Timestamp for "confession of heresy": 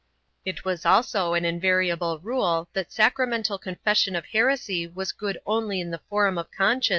3.61-4.87